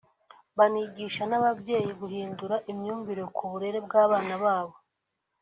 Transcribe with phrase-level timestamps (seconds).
[0.57, 4.75] banigisha n’ababyeyi guhindura imyumvire ku burere bw’abana babo